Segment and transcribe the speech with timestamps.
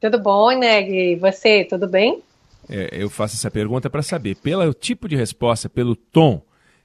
[0.00, 0.90] Tudo bom, Neg?
[0.90, 2.22] E você, tudo bem?
[2.68, 6.42] É, eu faço essa pergunta para saber, pelo tipo de resposta, pelo tom,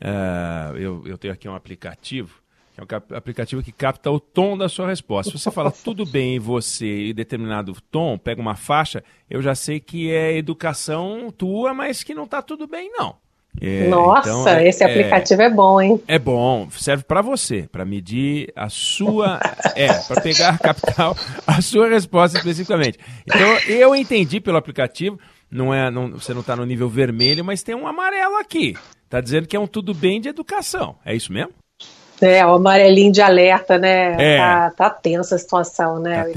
[0.00, 2.40] uh, eu, eu tenho aqui um aplicativo,
[2.74, 5.32] que é um aplicativo que capta o tom da sua resposta.
[5.32, 9.54] Se você fala tudo bem em você em determinado tom, pega uma faixa, eu já
[9.54, 13.16] sei que é educação tua, mas que não está tudo bem, não.
[13.60, 16.02] É, Nossa, então, é, esse aplicativo é, é, bom, hein?
[16.08, 19.38] É bom, serve para você, para medir a sua,
[19.76, 22.98] é, para pegar a capital, a sua resposta especificamente.
[23.26, 25.18] Então, eu entendi pelo aplicativo,
[25.50, 28.74] não é, não, você não está no nível vermelho, mas tem um amarelo aqui.
[29.08, 30.96] Tá dizendo que é um tudo bem de educação.
[31.04, 31.52] É isso mesmo?
[32.22, 34.16] É, o amarelinho de alerta, né?
[34.18, 34.38] É.
[34.38, 36.30] Tá, tá tensa a situação, né, tá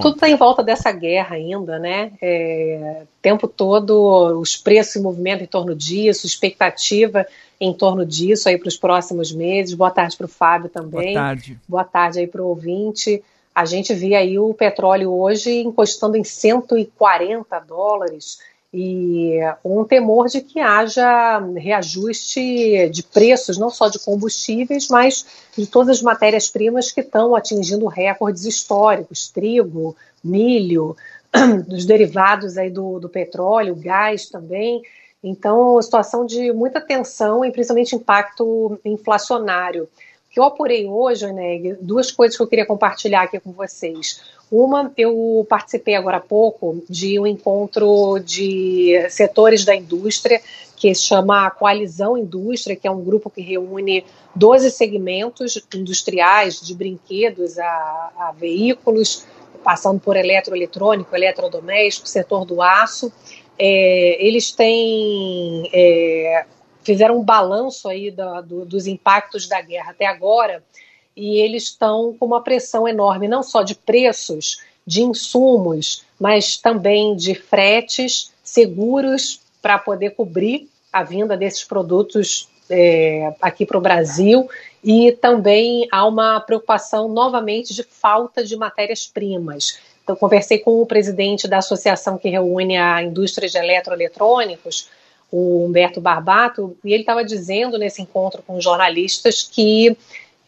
[0.00, 2.12] Tudo tá em volta dessa guerra ainda, né?
[2.20, 7.26] É, tempo todo os preços em movimento em torno disso, expectativa
[7.60, 9.74] em torno disso aí para os próximos meses.
[9.74, 11.14] Boa tarde para o Fábio também.
[11.14, 11.58] Boa tarde.
[11.68, 13.22] Boa tarde aí para o ouvinte.
[13.54, 18.38] A gente via aí o petróleo hoje encostando em 140 dólares
[18.76, 25.24] e um temor de que haja reajuste de preços, não só de combustíveis, mas
[25.56, 30.96] de todas as matérias-primas que estão atingindo recordes históricos, trigo, milho,
[31.68, 34.82] dos derivados aí do, do petróleo, gás também.
[35.22, 39.84] Então, situação de muita tensão e principalmente impacto inflacionário.
[39.84, 39.88] O
[40.34, 44.20] que eu apurei hoje, Oneg, duas coisas que eu queria compartilhar aqui com vocês.
[44.56, 50.40] Uma, eu participei agora há pouco de um encontro de setores da indústria
[50.76, 56.72] que se chama Coalizão Indústria, que é um grupo que reúne 12 segmentos industriais, de
[56.72, 59.26] brinquedos a, a veículos,
[59.64, 63.12] passando por eletroeletrônico, eletrodoméstico, setor do aço.
[63.58, 66.46] É, eles têm é,
[66.84, 70.62] fizeram um balanço aí do, dos impactos da guerra até agora
[71.16, 77.14] e eles estão com uma pressão enorme, não só de preços, de insumos, mas também
[77.16, 84.48] de fretes seguros para poder cobrir a vinda desses produtos é, aqui para o Brasil
[84.82, 89.78] e também há uma preocupação novamente de falta de matérias-primas.
[90.02, 94.88] Então, conversei com o presidente da associação que reúne a indústria de eletroeletrônicos,
[95.32, 99.96] o Humberto Barbato, e ele estava dizendo nesse encontro com jornalistas que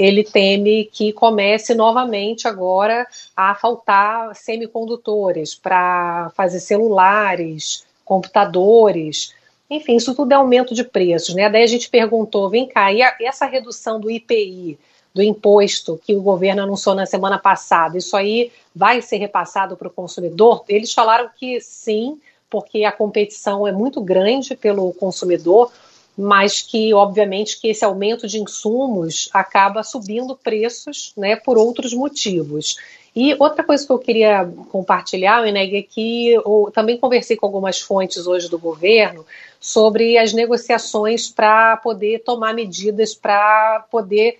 [0.00, 3.06] ele teme que comece novamente agora
[3.36, 9.34] a faltar semicondutores para fazer celulares, computadores,
[9.68, 11.50] enfim, isso tudo é aumento de preços, né?
[11.50, 14.78] Daí a gente perguntou, vem cá, e, a, e essa redução do IPI,
[15.14, 19.88] do imposto que o governo anunciou na semana passada, isso aí vai ser repassado para
[19.88, 20.64] o consumidor?
[20.66, 22.18] Eles falaram que sim,
[22.48, 25.70] porque a competição é muito grande pelo consumidor,
[26.20, 32.76] mas que, obviamente, que esse aumento de insumos acaba subindo preços né, por outros motivos.
[33.14, 37.80] E outra coisa que eu queria compartilhar, Eneg, é que eu também conversei com algumas
[37.80, 39.26] fontes hoje do governo
[39.58, 44.38] sobre as negociações para poder tomar medidas para poder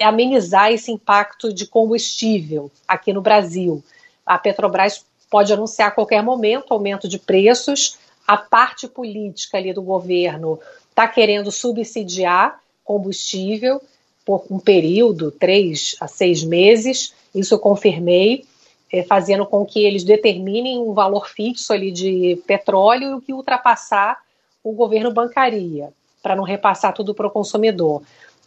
[0.00, 3.82] amenizar esse impacto de combustível aqui no Brasil.
[4.24, 7.98] A Petrobras pode anunciar a qualquer momento aumento de preços.
[8.26, 10.58] A parte política ali do governo
[10.94, 13.82] está querendo subsidiar combustível
[14.24, 18.44] por um período, três a seis meses, isso eu confirmei,
[18.92, 23.32] é, fazendo com que eles determinem um valor fixo ali de petróleo e o que
[23.32, 24.18] ultrapassar
[24.62, 25.92] o governo bancaria,
[26.22, 28.02] para não repassar tudo para o consumidor.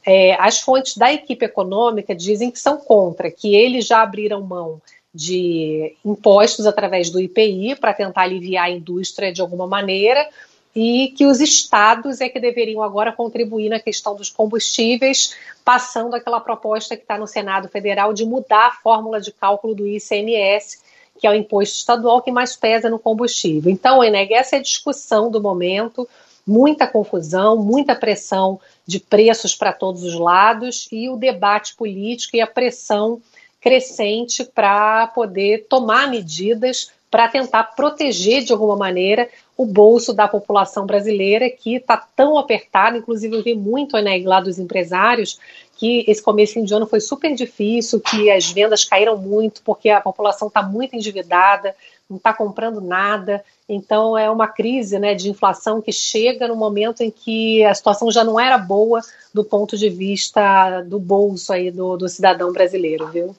[0.05, 4.81] É, as fontes da equipe econômica dizem que são contra, que eles já abriram mão
[5.13, 10.27] de impostos através do IPI para tentar aliviar a indústria de alguma maneira,
[10.75, 15.35] e que os estados é que deveriam agora contribuir na questão dos combustíveis,
[15.65, 19.87] passando aquela proposta que está no Senado Federal de mudar a fórmula de cálculo do
[19.87, 20.79] ICMS,
[21.19, 23.71] que é o imposto estadual que mais pesa no combustível.
[23.71, 26.07] Então, Eneg, essa é a discussão do momento,
[26.45, 32.41] muita confusão, muita pressão de preços para todos os lados e o debate político e
[32.41, 33.21] a pressão
[33.59, 40.85] crescente para poder tomar medidas para tentar proteger de alguma maneira o bolso da população
[40.85, 42.97] brasileira que está tão apertado.
[42.97, 45.39] Inclusive, eu vi muito né, lá dos empresários
[45.77, 50.01] que esse começo de ano foi super difícil, que as vendas caíram muito porque a
[50.01, 51.75] população está muito endividada,
[52.09, 53.43] não está comprando nada.
[53.69, 58.11] Então é uma crise né, de inflação que chega no momento em que a situação
[58.11, 59.01] já não era boa
[59.33, 63.35] do ponto de vista do bolso aí do, do cidadão brasileiro, viu?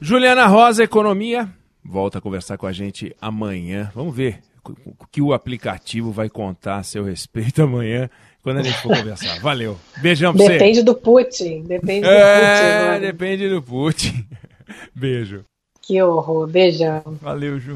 [0.00, 1.48] Juliana Rosa, Economia,
[1.84, 3.90] volta a conversar com a gente amanhã.
[3.94, 4.40] Vamos ver
[4.84, 8.10] o que o aplicativo vai contar a seu respeito amanhã,
[8.42, 9.40] quando a gente for conversar.
[9.40, 9.76] Valeu.
[9.98, 10.52] Beijão pra você.
[10.52, 11.62] Depende do Putin.
[11.62, 13.06] Depende do é, Putin.
[13.06, 14.26] Depende do Putin.
[14.94, 15.44] Beijo.
[15.82, 16.46] Que horror.
[16.46, 17.02] Beijão.
[17.20, 17.74] Valeu, Ju.